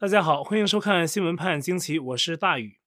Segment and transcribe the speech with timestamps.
[0.00, 2.78] 大家好，欢迎收看《新闻判惊奇》，我是大宇。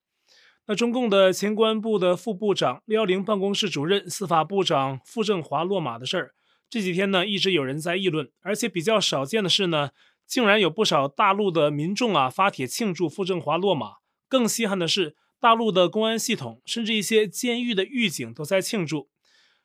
[0.66, 6.34] 那中共的前公安部的副部长六幺零办公室主任、司法部长傅政华落马的事儿，
[6.68, 9.90] 这几天呢一直有人在议论，而且比较少见的是呢，
[10.26, 13.98] 竟然有不少大陆的民众啊发帖庆祝傅政华落马。
[14.28, 19.08] 更稀罕的是，大陆的公安系统甚至一些监狱的狱警都在庆祝。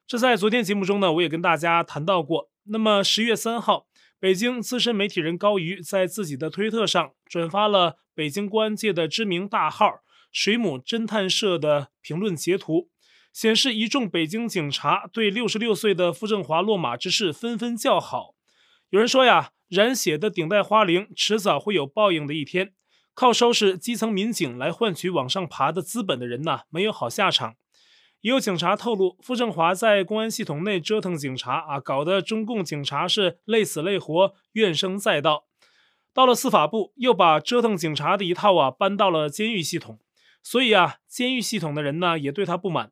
[0.06, 2.52] 这在昨天节目中呢，我也跟大家谈到过。
[2.66, 3.88] 那么十月三号。
[4.22, 12.90] 北京资深媒体人高瑜在自己的推特上转发了北京公安界的知名大号“水母侦探社”的评论截图，
[13.32, 18.36] 显示一众北京警察对六十六岁的傅政华落马之事纷纷叫好。
[18.90, 22.74] 有人说呀，染血的顶戴花翎迟早会有报应的一天，
[23.14, 27.56] 靠收拾基层民警来换取往上爬的资本的人呐，没有好下场。
[28.22, 35.46] 也有警察透露，傅政华在公安系统内折腾警察啊，搞得中共警察是累死累活、怨声载道。
[36.14, 40.00] 到了司法部，又把折腾警察的一套啊搬到了监狱系统，
[40.44, 42.92] 所以啊，监狱系统的人呢也对他不满。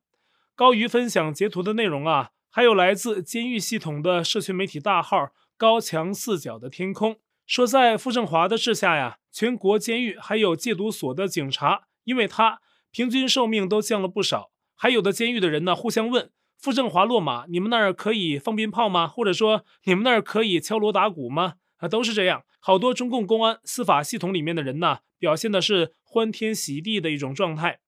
[0.55, 14.51] 高瑜分享截图的内容啊，还有来自监狱系统的社群媒体大号“高墙四角的天空”，说在傅政华的治下呀，全国监狱还有戒毒所的警察，因为他平均寿命都降了不少。
[14.77, 19.07] 还有的监狱的人呢，互相问傅政华落马，你们那儿可以放鞭炮吗？
[19.07, 21.55] 或者说你们那儿可以敲锣打鼓吗？
[21.77, 22.43] 啊，都是这样。
[22.59, 27.79] 好多中共公安司法系统里面的人呢，表现的是欢天喜地的一种状态。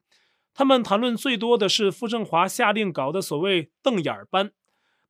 [0.53, 4.51] 他们谈论最多的是傅政华下令搞的所谓瞪眼儿班。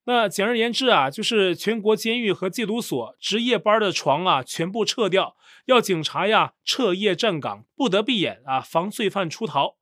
[0.05, 5.35] 那简而言之啊，就是全国监狱和戒毒所值夜班的床啊，全部撤掉，
[5.65, 9.78] 要警察呀彻夜站岗，不得闭眼啊，防罪犯出逃。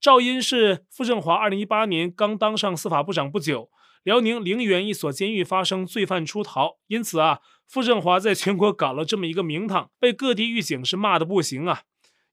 [0.00, 3.68] 赵因是傅政华二零一八年刚当上司法部长不久，
[4.02, 11.82] 辽宁陵园一所监狱发生罪犯出逃，因此啊，傅政华在全国搞了这么一个名堂，被各地狱警是骂的不行啊。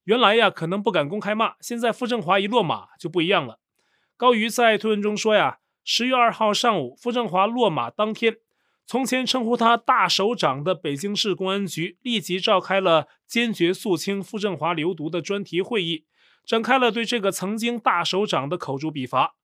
[0.06, 3.60] 原来呀，可能不敢公开骂，现在傅政华一落马就不一样了。
[4.16, 8.38] 高瑜在推文中说呀，十月二号上午，傅政华落马当天，
[8.86, 16.06] 从前称呼他大首长的北京市公安局立即召开了坚决肃清傅政华流毒的专题会议。
[16.48, 19.36] 展开了对这个曾经大首长的口诛笔伐。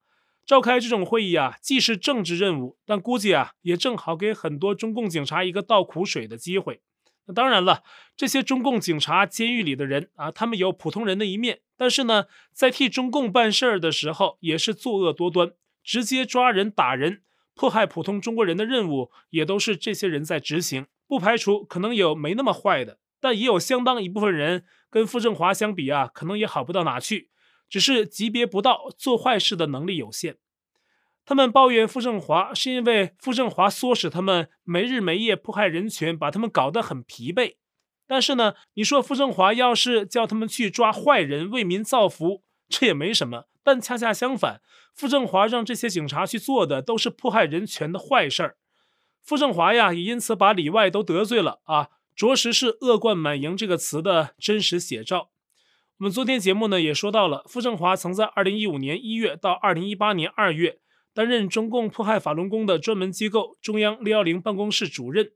[0.45, 6.79] 召开这种会议啊，既是政治任务，但估计啊，也正好给很多中共警察一个倒苦水的机会。
[7.25, 7.83] 那当然了，
[8.15, 15.51] 这些中共警察监狱里的人啊，他们有普通人的一面，但是呢，在替中共办事儿的时候，也是作恶多端，
[15.83, 17.21] 直接抓人、打人、
[17.53, 20.87] 迫害普通中国人的任务，也都是这些人在执行。
[21.05, 22.97] 不排除可能有没那么坏的。
[23.23, 27.29] 但也有相当一部分人跟傅政华相比啊，可能也好不到哪去，
[27.69, 30.35] 只是级别不到，做坏事的能力有限。
[31.23, 37.55] 他们抱怨傅政华，是因为傅政华唆使他们没日没夜迫害人权，把他们搞得很疲惫。
[38.05, 43.45] 但是呢，你说傅政华要是叫他们去抓坏人，为民造福，这也没什么。
[43.63, 44.59] 但恰恰相反，
[44.93, 48.57] 傅政华让这些警察去做的都是迫害人权的坏事儿。
[49.23, 51.87] 傅政华呀，也因此把里外都得罪了啊。
[52.15, 55.29] 着实是恶贯满盈这个词的真实写照。
[55.97, 60.79] 我们昨天节目呢也说到了，傅政华曾在二零一五年一月到二零一八年二月
[61.13, 65.31] 担任中共迫害法轮功的专门机构中央六幺零办公室主任。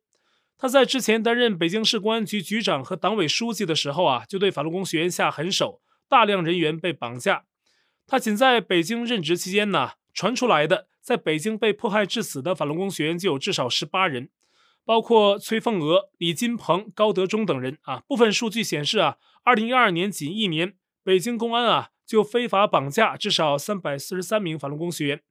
[0.57, 7.45] 他在之前担任北京市公安局局长和党委书记的时候啊，就对法轮功学员下狠手，大量人员被绑架。
[8.07, 14.29] 他仅在北京任职期间呢，传出来的在北京被迫害致死的法轮功学员就有至少十八人。
[14.87, 18.03] 包括崔凤娥、李金鹏、高德忠等人啊。
[18.07, 25.21] 部分数据显示啊，二零一二年仅一年，北京公安啊就非法绑架至少三百四十三名法轮功学员。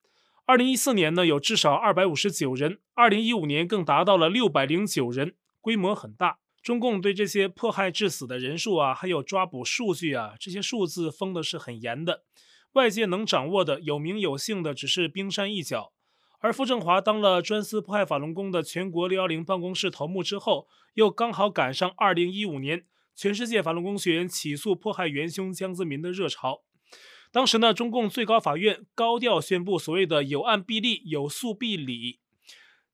[0.44, 6.36] 二零一四年呢，有至少二百五十九人；二零一五年更达到了六百零九人，规模很大。
[6.62, 12.24] 中共对这些迫害致死的人数啊，还有抓捕数据啊，这些数字封的是很严的。
[12.72, 15.92] 外界能掌握的有名有姓的，只是冰山一角。
[16.40, 26.62] 而傅政华当了专司迫害法轮功的全国六幺零办公室头目之后，又刚好赶上二零一五年全世界法轮功学员起诉迫害元凶江泽民的热潮。
[27.32, 32.20] 当时呢，中共最高法院高调宣布所谓的有案必立，有诉必理。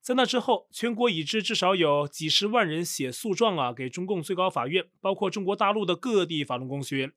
[0.00, 7.12] 在那之后，全国已知至少有几十万人写诉状啊，给中共最高法院，包括中国大陆的各地法轮功学员。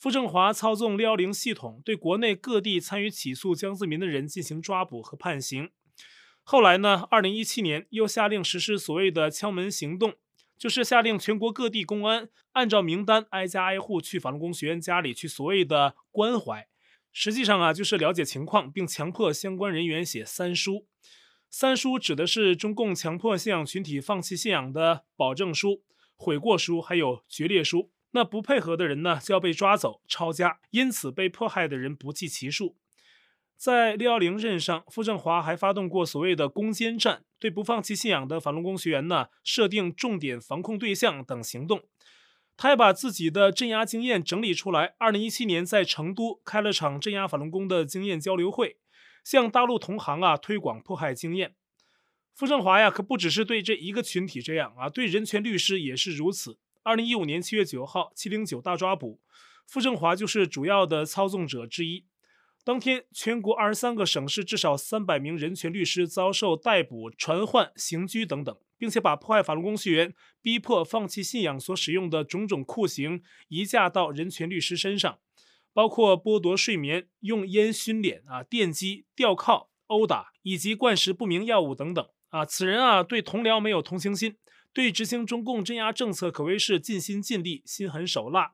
[0.00, 5.68] 傅政华操纵六幺零系统，对国内各地参与起诉江泽民的人进行抓捕和判刑。
[6.42, 10.14] 后来呢，二零一七年又下令实施所谓的敲门行动，
[10.56, 16.66] 就是下令全国各地公安按照名单挨家挨户去法轮功学员家里去所谓的关怀。
[17.12, 20.86] 实际上啊，就是了解情况，并强迫相关人员写三书。
[21.50, 25.82] 三书指的是中共强迫信仰群体放弃信仰的保证书、
[26.16, 27.90] 悔过书，还有决裂书。
[28.12, 32.76] 那不配合的人呢，就要被抓走抄家，因此被迫害的人不计其数。
[33.56, 41.82] 在六幺零任上，傅政华还发动过所谓的攻坚战，对不放弃信仰的法轮功学员呢，设定重点防控对象等行动。
[42.56, 44.94] 他还把自己的镇压经验整理出来。
[44.98, 48.78] 二零一七年在成都开了场镇压法轮功的经验交流会，
[49.22, 51.54] 向大陆同行啊推广迫害经验。
[52.34, 56.58] 傅政华呀，可不只是对这一个群体这样啊，对人权律师也是如此。
[56.82, 59.20] 二零一五年七月九号，七零九大抓捕，
[59.66, 62.06] 傅政华就是主要的操纵者之一。
[62.64, 75.18] 当天，全国二十三个省市至少三百名人权律师遭受逮捕、传唤、刑拘等等，并且把迫害法轮功学员、逼迫放弃信仰所使用的种种酷刑移驾到人权律师身上，
[75.74, 82.08] 包括剥夺睡眠、用烟熏脸、啊电击、吊铐、殴打以及灌食不明药物等等。
[82.28, 84.36] 啊，此人啊对同僚没有同情心，
[84.72, 88.52] 对执行中共镇压政策可谓是尽心尽力、心狠手辣，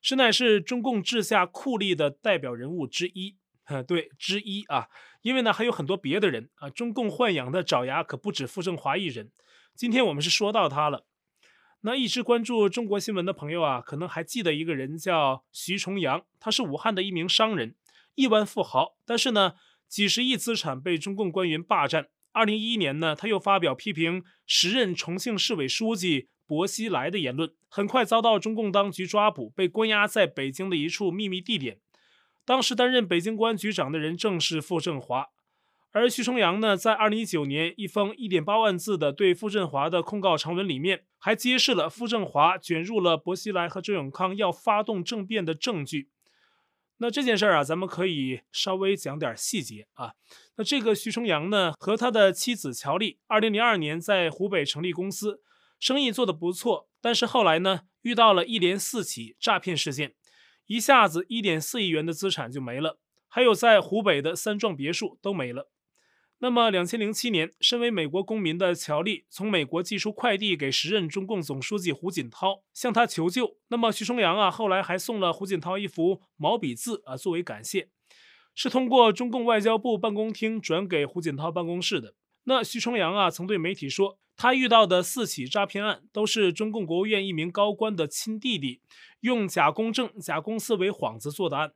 [0.00, 3.36] 实乃是中共治下酷吏的代表人物之一。
[3.64, 4.88] 呃，对，之一啊，
[5.22, 9.32] 因为呢还有很多别的人啊，中共豢养的爪牙可不止傅政华一人。
[9.74, 11.06] 今天我们是说到他了。
[11.80, 17.74] 那一直关注中国新闻的朋友啊，可能还记得一个人叫徐重阳，他是武汉的一名商人，
[18.14, 19.54] 亿万富豪，但是呢
[19.88, 22.08] 几十亿资产被中共官员霸占。
[22.34, 31.78] 二零一一年呢，他又发表批评时任重庆市委书记薄熙来的言论，很快遭到中共当局抓捕，被关押在北京的一处秘密地点。
[32.44, 35.28] 当时担任北京公安局长的人正是傅政华，
[35.92, 46.10] 而徐重阳呢，在二零一九年一封一点八万字的对傅政华的控告长文里面，还揭示了傅政华卷入了薄熙来和周永康要发动政变的证据。
[46.98, 50.12] 那这件事儿啊，咱们可以稍微讲点细节啊。
[50.56, 55.40] 那这个徐重阳呢，和他的妻子乔丽，二零零二年在湖北成立公司，
[55.80, 60.14] 生意做得不错，但是后来呢，遇到了一连四起诈骗事件。
[60.66, 62.98] 一下子一点四亿元的资产就没了，
[63.28, 65.68] 还有在湖北的三幢别墅都没了。
[66.44, 73.56] 那么，两千零七年，身为美国公民的乔丽从美国寄出快递给时任中共总书记胡锦涛，向他求救。
[73.68, 77.88] 那么，徐重阳啊，后来还送了胡锦涛一幅毛笔字啊，作为感谢，
[78.54, 82.12] 是通过中共外交部办公厅转给胡锦涛办公室的。
[82.44, 88.82] 那徐重阳啊，曾对媒体说，他遇到的四起诈骗案都是中共国务院一名高官的亲弟弟
[89.20, 91.72] 用假公证、假公司为幌子做的案。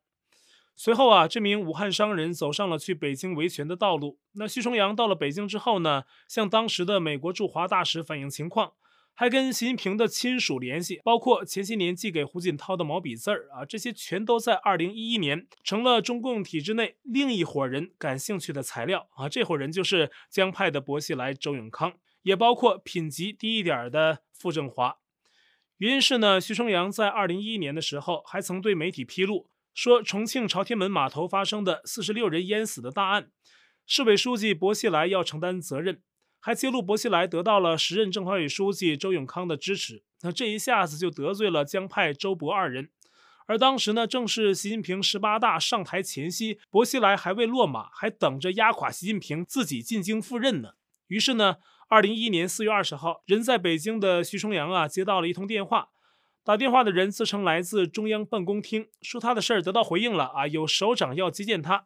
[0.81, 4.21] 随后啊，这名武汉商人走上了去北京维权的道路。
[4.35, 8.75] 那徐重阳到了北京之后呢，向当时的美国驻华大使反映情况。
[9.13, 19.29] 还跟习近平的亲属联系，包括前些年寄给胡锦涛的毛笔字儿啊，这些全都在二零一一年成了中共体制内另一伙人感兴趣的材料啊。
[19.29, 24.99] 这伙人就是江派的薄熙来、周永康，也包括品级低一点的傅政华。
[25.79, 29.49] 原因是呢，徐重阳在二零一一年的时候还曾对媒体披露
[29.81, 33.31] 说，重庆朝天门码头发生的四十六人淹死的大案，
[33.87, 36.03] 市委书记薄熙来要承担责任。
[36.41, 42.91] 还揭露薄熙来得到了时任政法委书记周永康的支持，那这一下子就得罪了江派周薄二人。
[43.47, 50.71] 而当时呢，正是习近平十八大上台前夕，薄熙来还未落马，还等着压垮习近平，自己进京赴任呢。
[51.07, 51.59] 于是呢，
[51.89, 55.91] 二零一一年四月二十号，人在北京的徐重阳啊，接到了一通电话，
[56.49, 61.85] 打电话的人自称来自中央办公厅，说他的事儿得到回应了啊，有首长要接见他。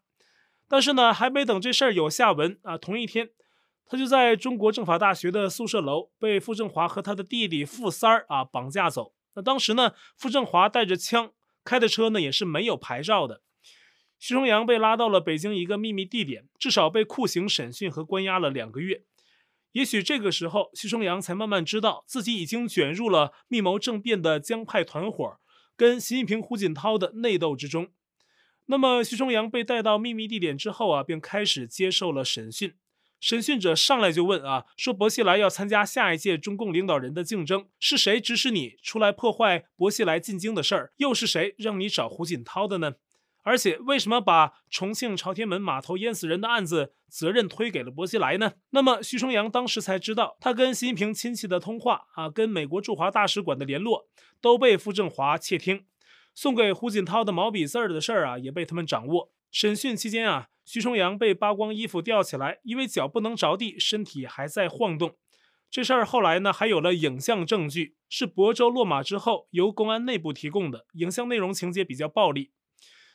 [0.68, 3.30] 但是呢，还没等这事儿有下文啊，同一天。
[3.86, 9.12] 他就在中国政法大学的宿舍楼被傅政华和他的弟弟傅三儿啊绑架走。
[9.34, 11.32] 那当时呢，傅政华带着枪，
[11.64, 13.40] 开的车呢也是没有牌照的。
[14.20, 19.02] 徐重阳被拉到了北京一个秘密地点，至少被酷刑审讯和关押了两个月。
[19.72, 25.38] 也许这个时候，徐重阳才慢慢知道自己已经卷入了密谋政变的江派团伙
[25.76, 27.88] 跟习近平、胡锦涛的内斗之中。
[28.66, 32.74] 那么，徐重阳被带到秘密地点之后啊，便开始接受了审讯。
[33.18, 40.92] 审讯者上来就问啊，说薄熙来要参加下一届中共领导人的竞争，是谁指使你出来破坏薄熙来进京的事儿？
[40.96, 42.94] 又是谁让你找胡锦涛的呢？
[43.42, 48.52] 而且为什么把重庆朝天门码头淹死人的案子责任推给了薄熙来呢？
[48.70, 54.08] 那么徐重阳当时才知道，他跟习近平亲戚的通话啊，跟美国驻华大使馆的联络
[54.40, 55.84] 都被傅政华窃听，
[56.34, 59.30] 送给胡锦涛的毛笔字儿的事儿啊，也被他们掌握。
[59.50, 60.48] 审讯期间啊。
[60.64, 65.16] 徐重阳被扒光衣服吊起来，因为脚不能着地，身体还在晃动。
[65.68, 72.52] 这事儿后来呢，还有了影像证据，是亳州落马之后由公安内部提供的，影像内容情节比较暴力。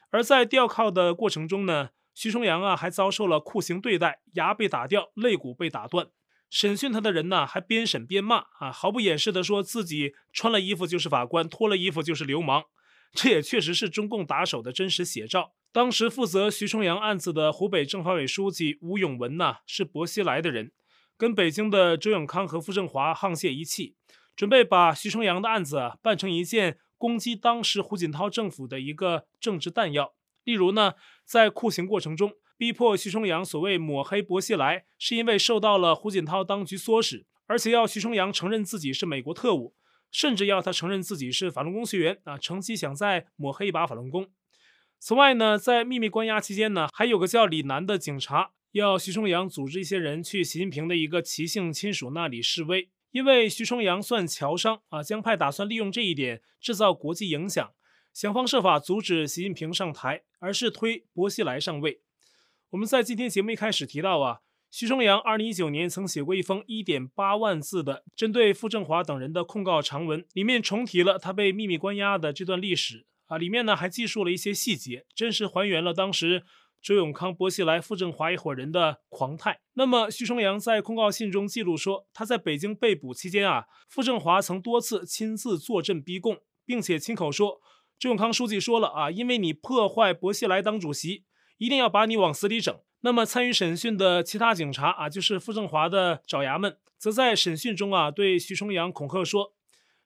[0.09, 6.07] 而在吊铐的过程中呢，徐重阳啊还遭受了酷刑对待，牙被打掉，肋骨被打断。
[6.49, 12.63] 审讯他的人呢，还边审边骂啊，毫不掩饰地说自己穿了衣服就是法官，脱了衣服就是流氓。
[13.11, 15.53] 这也确实是中共打手的真实写照。
[15.73, 20.71] 当时负责徐重阳案子的湖北政法委书记吴永文呢，是薄熙来的人，
[21.17, 23.95] 跟北京的周永康和傅政华沆瀣一气，
[24.35, 30.13] 准备把徐重阳的案子办成一件攻击当时胡锦涛政府的一个政治弹药。
[30.43, 30.93] 例如呢，
[31.25, 32.33] 在酷刑过程中。
[32.59, 39.75] 逼迫徐重阳所谓抹黑薄熙来，是因为受到了胡锦涛当局唆使，而且要徐重阳承认自己是美国特务，
[40.11, 44.31] 甚至要他承认自己是法轮功学员啊，乘机想再抹黑一把法轮功。
[44.97, 57.73] 此外呢，在秘密关押期间呢，还有个叫李楠的警察要徐重阳组织一些人去习近平的一个齐姓亲属那里示威，因为徐重阳算侨商啊，江派打算利用这一点制造国际影响，
[58.13, 62.01] 想方设法阻止习近平上台，而是推薄熙来上位。
[62.69, 76.43] 我们在今天节目一开始提到啊，徐重阳二零一九年曾写过一封一点八万字的针对傅政华等人的控告长文，里面重提了他被秘密关押的这段历史啊，里面呢还记述了一些细节，真实还原了当时
[76.81, 79.59] 周永康、薄熙来、傅政华一伙人的狂态。
[79.73, 87.59] 那么徐重阳在控告信中记录说，他在北京被捕期间啊，傅政华曾多次亲自坐镇逼供，并且亲口说，
[87.99, 91.25] 周永康书记说了啊，因为你破坏薄熙来当主席。
[91.59, 92.79] 一定要把你往死里整。
[93.01, 99.55] 那么参与审讯的其他警察啊，就是傅政华的爪牙们，则在审讯中啊，对徐重阳恐吓说：“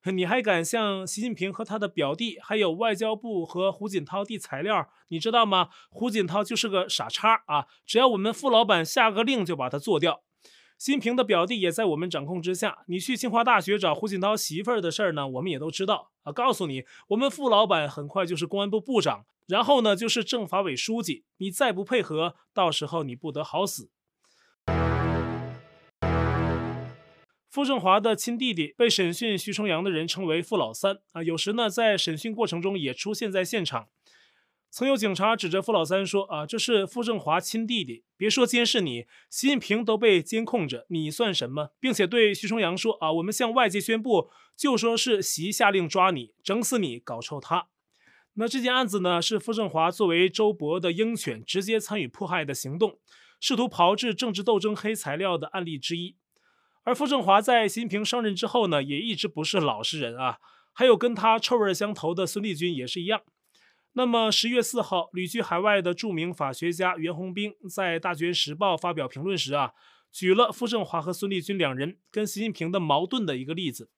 [0.05, 4.89] 你还敢向习近平和他的表弟，还有外交部和胡锦涛递材料？
[5.09, 5.69] 你知道吗？
[5.91, 7.67] 胡锦涛就是个傻叉啊！
[7.85, 10.23] 只要我们傅老板下个令，就把他做掉。”
[10.79, 12.79] 习近平的表弟也在我们掌控之下。
[12.87, 16.31] 你去清华大学找胡锦涛媳妇儿的事儿呢，我们也都知道啊。
[16.31, 21.25] 告诉你，我们傅老板很快就是公安部部长，然后呢就是政法委书记。
[21.37, 23.91] 你再不配合，到时候你不得好死。
[27.51, 33.89] 傅政华的亲弟弟被审讯徐重阳的人称为傅老三啊，有时呢在审讯过程中也出现在现场。
[34.69, 47.67] 曾有警察指着傅老三说：“啊，这是傅政华亲弟弟，别说监视你，习近平都被监控着，你算什么？”并且对徐重阳说：“啊，我们向外界宣布，就说是习下令抓你，整死你，搞臭他。”
[48.35, 52.97] 那这件案子呢，是傅政华作为周勃的鹰犬，直接参与迫害的行动，
[53.41, 56.15] 试图炮制政治斗争黑材料的案例之一。
[56.83, 60.37] 而傅政华在习近平上任之后呢，也一直不是老实人啊，
[60.73, 63.21] 还有跟他臭味相投的孙立军也是一样。
[63.93, 69.73] 那么十月四号，旅居海外的著名法学家袁宏兵在《大纪元时报》发表评论时啊，
[70.11, 73.89] 举了傅政华和孙立军两人跟习近平的矛盾的一个例子，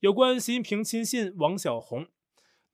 [0.00, 2.06] 有关习近平亲信王小红。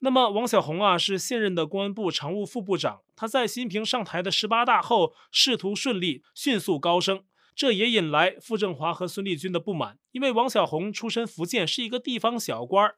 [0.01, 7.23] 那么王小红啊，是现任的公安部常务副部长，他在习近平上台的十八大后，仕途顺利，迅速高升，
[7.59, 12.95] 这也引来傅政华和孙立军的不满，因为王小红出身福建，是一个地方小官儿。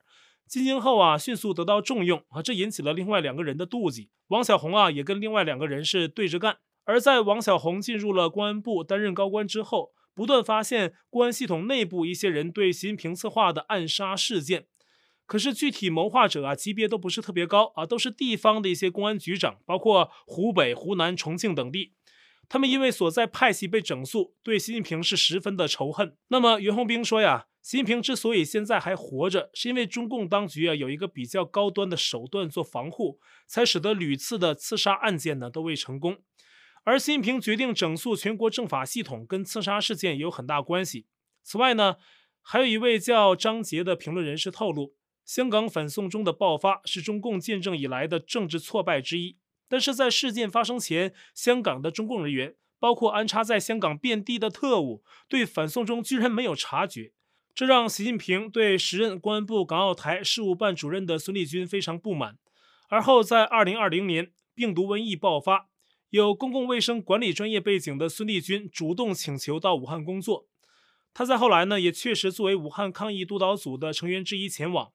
[0.48, 4.12] 进京后啊，迅速得到重用啊，这引起了另外两个人的妒忌。
[4.28, 6.60] 王小红啊，也跟另外两个人是对着干。
[6.84, 14.68] 而在王小红进入了公安部担任高官之后，不断发现公安系统内部一些人对习近平策划的暗杀事件。
[15.26, 21.94] 可是具体谋划者啊，级别都不是特别高啊，都是地方的一些公安局长，包括湖北、湖南、重庆等地。
[22.52, 26.18] 他们因为所在派系被整肃，对习近平是十分的仇恨。
[26.28, 27.48] 那么袁宏兵说呀。
[27.62, 36.18] 习近平之所以现在还活着，是因为中共当局啊有一个比较高端的手段做防护，才使得屡次的刺杀案件呢都未成功。
[36.84, 41.06] 而习近平决定整肃全国政法系统，跟刺杀事件也有很大关系。
[41.44, 41.96] 此外呢，
[42.42, 49.38] 还有一位叫张杰的评论人士透露，香港反送中的爆发是中共建政以来的政治挫败之一。
[49.72, 57.14] 但是在事件发生前，香港的中共人员，包括安插在香港遍地的特务，对反送中居然没有察觉。
[57.56, 62.38] 这让习近平对时任公安部港澳台事务办主任的孙立军非常不满。
[62.90, 65.70] 而后，在二零二零年病毒瘟疫爆发，
[66.10, 70.50] 有公共卫生管理专业背景的孙立军主动请求到武汉工作。
[71.14, 74.92] 他在后来呢，也确实作为武汉抗疫督导组的成员之一前往。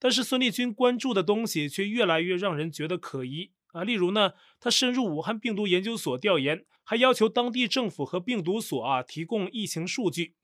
[0.00, 3.84] 但是，孙立军关注的东西却越来越让人觉得可疑啊。
[3.84, 10.34] 例如呢，他深入武汉病毒研究所调研，还要求当地政府和病毒所啊提供疫情数据。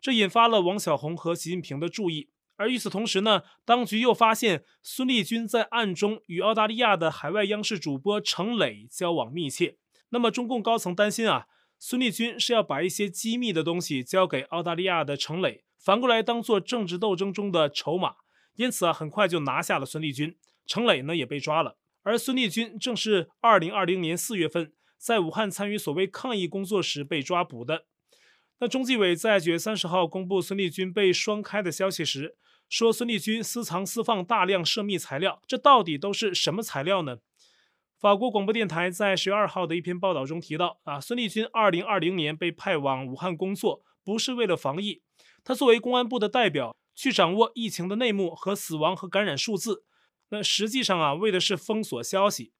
[0.00, 9.76] 这引发了王小洪和习近平的注意，而与此同时呢，当局又发现孙立军在暗中与澳大利亚的海外央视主播程磊交往密切。
[10.08, 11.46] 那么中共高层担心啊，
[11.78, 18.14] 孙立军是要把一些机密的东西交给澳大利亚的程磊，反过来当做政治斗争中的筹码，
[18.56, 21.76] 因此啊，很快就拿下了孙立军，程磊呢也被抓了。
[22.02, 27.86] 而孙立军正是二零二零年四月份在武汉参与所谓抗疫工作时被抓捕的。
[28.58, 32.36] 那中纪委在九月三十号公布孙立军被双开的消息时，
[32.68, 37.18] 说孙立军私藏私放大量涉密材料，这到底都是什么材料呢？
[37.98, 45.02] 法国广播电台在十月二号的一篇报道中提到，啊，孙立军二零二零年被派往武汉工作，不是为了防疫，
[45.42, 49.84] 他作为公安部的代表去掌握疫情的内幕和死亡和感染数字，
[50.30, 52.52] 那实际上啊，为的是封锁消息。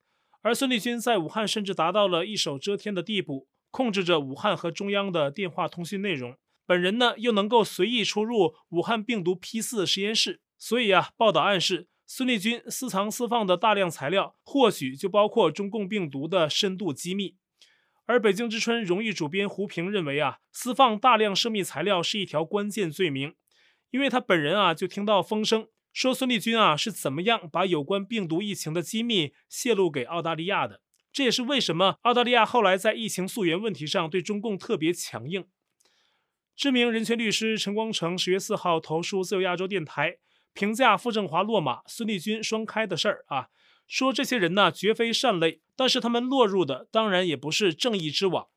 [0.43, 6.37] 而孙立军在武汉甚至达到了一手遮天的地步，控制着武汉和中央的电话通讯内容，
[6.67, 11.89] 本人呢又能够随意出入武汉病毒 P 四实验室，所以啊，报道暗示。
[12.07, 17.37] 孙立军私藏私放的大量材料，或许就包括中共病毒的深度机密。
[18.07, 23.37] 而北京之春荣誉主编胡平认为啊，私放大量涉密材料是一条关键罪名，
[23.93, 30.81] 因为他本人啊就听到风声，说孙立军啊是怎么样把有关病毒疫情的机密泄露给澳大利亚的。
[31.13, 35.47] 这也是为什么澳大利亚后来在疫情溯源问题上对中共特别强硬。
[36.55, 40.19] 知名人权律师陈光诚十月四号投书自由亚洲电台。
[40.53, 43.51] 评价傅政华落马、孙立军双开的事儿啊，
[43.87, 48.49] 说这些人呢绝非善类，但是他们落入的当然也不是正义之网。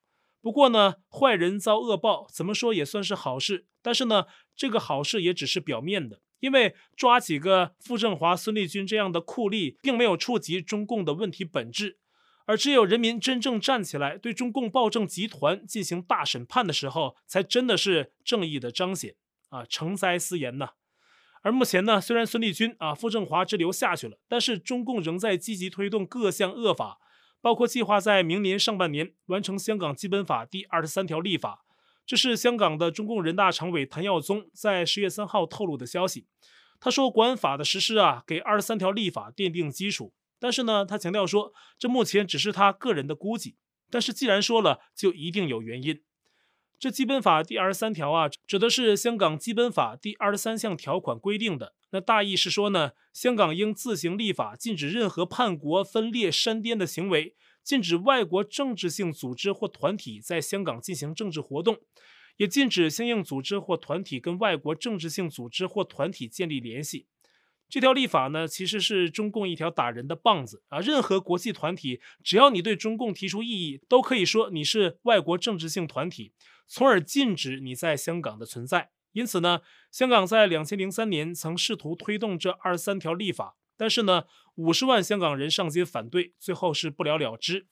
[0.42, 3.68] 不过呢，坏人遭恶报，怎么说也算是好事。
[3.84, 4.26] 但是呢，
[4.56, 12.00] 这个好事也只是表面的，因为抓几个傅政华、孙立军这样的酷吏，并没有触及中共的问题本质。
[12.46, 19.16] 而只有人民真正站起来，对中共暴政集团进行大审判的时候，才真的是正义的彰显
[19.52, 19.64] 啊！
[19.64, 20.72] 成灾斯言呐！
[21.44, 27.00] 而目前呢，虽然孙立军啊、傅政华之流下去了，但是中共仍在积极推动各项恶法，
[27.40, 31.63] 包括计划在明年上半年完成香港基本法第二十三条立法。
[32.06, 36.28] 这是香港的中共人大常委谭耀宗在十月三号透露的消息。
[36.80, 40.14] 他说，国安法的实施啊，给二十三条立法奠定基础。
[40.38, 43.56] 但是呢，他强调说，这目前只是他个人的估计。
[43.90, 46.02] 但是既然说了，就一定有原因。
[46.78, 51.74] 这基本法第二十三条啊，指的是香港基本法第二十三项条款规定的。
[51.92, 61.80] 那大意是说呢，香港应自行立法，禁止任何叛国、分裂、煽颠的行为，禁止外国政治性组织或团体在香港进行政治活动，
[62.38, 67.08] 也禁止相应组织或团体跟外国政治性组织或团体建立联系。
[67.70, 70.80] 这条立法呢，其实是中共一条打人的棒子啊！
[70.80, 76.34] 任何国际团体，只要你对中共提出异议，都可以说你是外国政治性团体，
[76.68, 78.92] 从而禁止你在香港的存在。
[79.14, 79.62] 因此呢，
[79.92, 87.68] 香港在两千零三年曾试图推动这二十三条立法，但是呢，五十万香港人上街反对，最后是不了了之。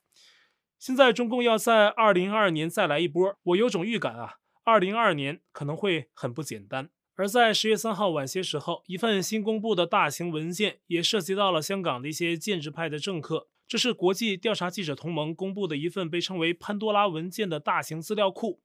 [0.80, 6.90] 现在中共要在二零二二年再来一波，我有种预感啊，二零二二年可能会很不简单。
[7.16, 13.48] 而在十月三号晚些时候，一份新公布的大型文件也涉及到了香港的一些建制派的政客。
[13.68, 18.60] 这是国际调查记者同盟公布的一份被称为“潘多拉文件”的大型资料库，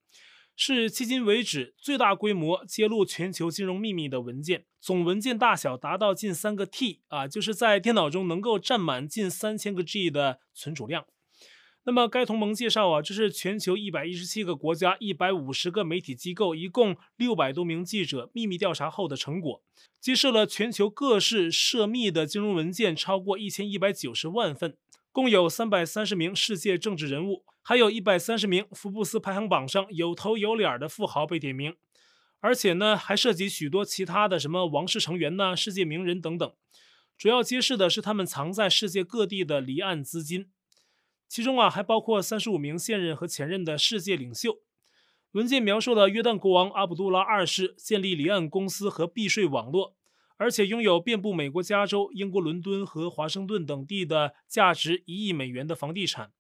[0.57, 11.05] 是迄今为止最大规模揭露全球金融秘密的文件，总文件大小达到近三个 T 啊，就是在电脑中能够占满近三千个 G 的存储量。
[11.85, 19.63] 那么，该同盟介绍啊，这是全球一百一十七个国家、一百五十个媒体机构，一共六百多名记者秘密调查后的成果，
[20.01, 24.77] 揭示了全球各式涉密的金融文件超过一千一百九十万份，
[25.17, 31.75] 共有三百三十名世界政治人物，还有一百三十名福布斯排行榜上有头有脸的富豪被点名，
[32.41, 36.53] 而且呢，还涉及许多其他的什么王室成员呐、世界名人等等，
[37.17, 40.51] 主要揭示的是他们藏在世界各地的离岸资金。
[41.27, 44.59] 其中啊，还包括三十五名现任和前任的世界领袖。
[45.33, 49.96] 文件描述了约旦国王阿卜杜拉二世建立离岸公司和避税网络，
[50.37, 56.33] 而且拥有遍布美国加州、英国伦敦和华盛顿等地的价值一亿美元的房地产。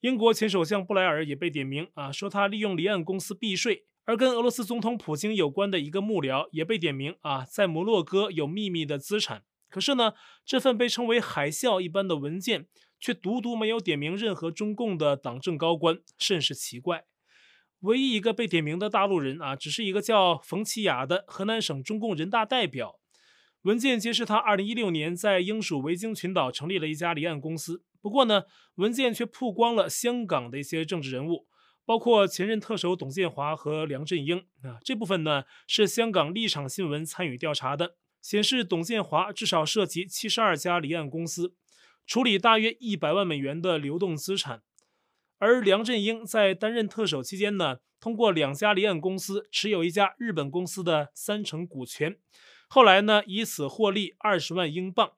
[0.00, 3.86] 英国前首相布莱尔也被点名啊，说他利用离岸公司避税。
[4.04, 9.44] 而跟俄罗斯总统普京有关的一个幕僚也被点名啊，在摩洛哥有秘密的资产。
[9.68, 10.14] 可是呢，
[10.44, 12.66] 这份被称为海啸一般的文件。
[13.02, 17.06] 却独独没有点名任何中共的党政高官，甚是奇怪。
[17.78, 22.99] 唯一一个被点名的大陆人啊，只是一个叫冯齐雅的河南省中共人大代表。
[23.62, 27.82] 文件揭示他2016年在英属维京群岛成立了一家离岸公司。
[28.00, 28.44] 不过呢，
[28.76, 31.46] 文件却曝光了香港的一些政治人物，
[31.84, 34.78] 包括前任特首董建华和梁振英啊。
[34.82, 41.54] 这部分呢是香港立场新闻参与调查的，显示董建华至少涉及七十二家离岸公司。
[42.06, 44.62] 处理大约一百万美元的流动资产，
[45.38, 52.18] 而梁振英在担任特首期间呢，通过两家离岸公司持有一家日本公司的三成股权，
[52.72, 55.14] 后来呢，以此获利二十万英镑。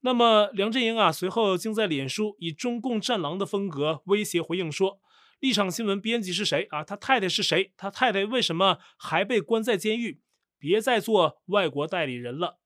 [0.00, 5.00] 那么梁振英啊，随后竟在脸书以中共战狼的风格威胁回应说，
[5.40, 6.84] 立场新闻编辑是谁啊？
[6.84, 7.72] 他太太是谁？
[7.78, 10.20] 他太太为什么还被关在监狱？
[10.58, 12.58] 别再做外国代理人了。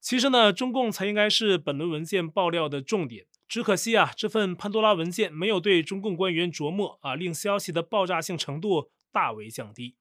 [0.00, 3.26] 其实呢，中共才应该是本轮文件爆料的重点。
[3.46, 9.94] 只可惜啊，这份潘多拉文件没有对中共官员琢磨啊，令消息的爆炸性程度大为降低。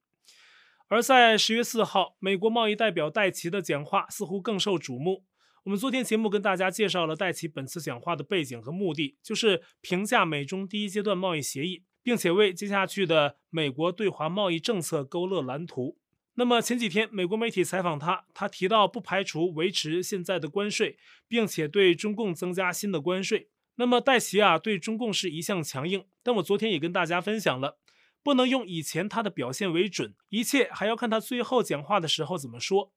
[0.90, 5.26] 而在十月四号，美国贸易代表戴琪的讲话似乎更受瞩目。
[5.66, 15.98] 我们昨天节目跟大家介绍了戴琪本次讲话的背景和目的，就是评价美中第一阶段贸易协议，并且为接下去的美国对华贸易政策勾勒蓝图。
[16.36, 20.98] 那么前几天，美国媒体采访他，他提到不排除维持现在的关税，
[21.28, 23.50] 并且对中共增加新的关税。
[23.76, 27.78] 那么戴琪啊，对中共是一向强硬，但我昨天也跟大家分享了。
[28.28, 32.92] 不能用以前他的表现为准，一切还要看他最后讲话的时候怎么说。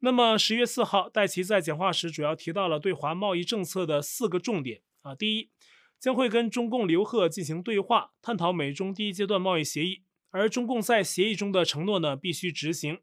[0.00, 5.48] 那么十月四号，戴琪在讲话时主要提到了对华贸易政策的四个重点啊，第一，
[5.98, 12.98] 将会跟中共刘鹤进行对话，探讨美中第一阶段贸易协议，而中共在协议中的承诺呢必须执行，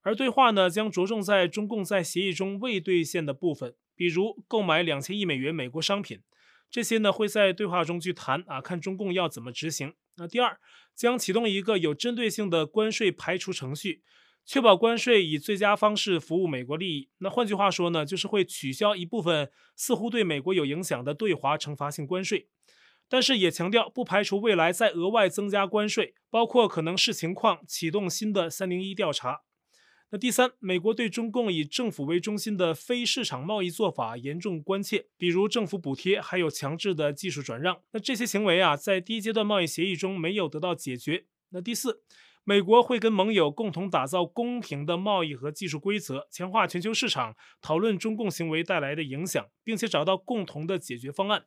[0.00, 6.22] 而对话呢将着重在中共在协议中未兑现的部分，比如购买两千亿美元美国商品，
[6.70, 9.92] 这些呢会在对话中去谈啊，看中共要怎么执行。
[10.16, 10.58] 那第二，
[10.94, 14.02] 将启动一个有针对性的关税排除程序，
[14.44, 17.10] 确保关税以最佳方式服务美国利益。
[17.18, 22.48] 那换句话说呢，就是会取消一部分似乎对美国有影响的对华惩罚性关税，
[23.08, 29.45] 但是也强调不排除未来再额外增加关税，包括可能视情况启动新的三零一调查。
[30.16, 37.80] 第三，美国对中共以政府为中心的非市场贸易做法严重关切，比如政府补贴，还有强制的技术转让。
[37.92, 41.26] 那这些行为啊，在第一阶段贸易协议中没有得到解决。
[41.50, 42.02] 那第四，
[42.44, 51.46] 美国会跟盟友共同打造公平的贸易和技术规则，强化全球市场，讨论中共行为带来的影响，并且找到共同的解决方案。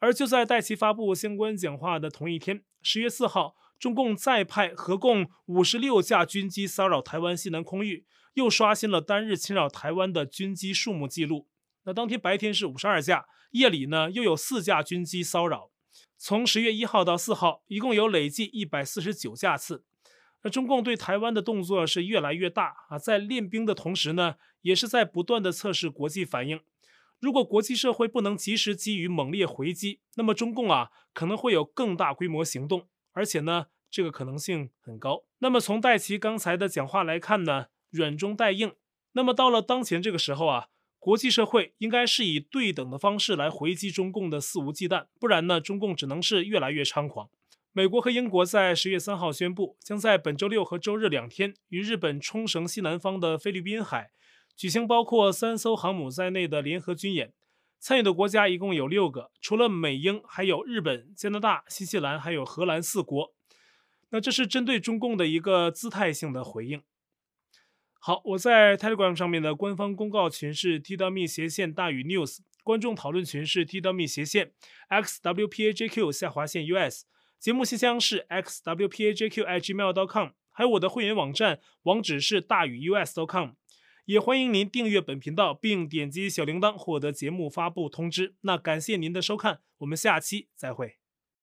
[0.00, 3.54] 而就在戴琪发布相关讲话的同一天，十月四号。
[3.78, 11.46] 中共再派合共五十六架军机骚扰台湾西南空域，又刷新了单日侵扰台湾的军机数目记录。
[11.84, 15.70] 那当天白天是五十二架，夜里呢又有四架军机骚扰。
[16.16, 19.84] 从十月一号到四号，一共有累计一百四十九架次。
[20.42, 26.60] 那中共对台湾的动作是越来越大啊，在练兵的同时呢，也是在不断的测试国际反应。
[27.20, 32.88] 如果国际社会不能及时给予猛烈回击，那么中共啊可能会有更大规模行动。
[33.12, 35.24] 而且呢，这个可能性很高。
[35.38, 38.74] 那么从戴奇刚才的讲话来看呢，软中带硬。
[39.12, 40.68] 那么到了当前这个时候啊，
[40.98, 47.30] 国际社会应该是以对等的方式来回击中共的肆无忌惮，不然呢，中共只能是越来越猖狂。
[47.72, 54.10] 美国和英国在十月三号宣布，将在本周六和周日两天，与日本冲绳西南方的菲律宾海
[54.56, 57.32] 举行包括三艘航母在内的联合军演。
[57.80, 63.32] 参与的国家一共有六个，除了美英，还有日本、加拿大、新西兰，还有荷兰四国。
[64.10, 66.82] 那这是针对中共的一个姿态性的回应。
[68.00, 74.52] 好，我在 Telegram 上面的官方公告群是 T.me 斜线大于 News，观众讨论群是 T.me 斜线
[74.88, 77.04] XWPAJQ 下划线 US，
[77.38, 83.57] 节目信箱是 XWPAJQ@gmail.com，还有我的会员网站网址是大于 US.com。
[84.08, 88.36] 也欢迎您订阅本频道，并点击小铃铛获得节目发布通知。
[88.40, 90.97] 那感谢您的收看，我们下期再会。